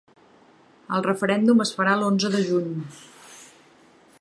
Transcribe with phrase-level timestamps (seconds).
[0.95, 2.73] El referèndum es farà l’onze de juny.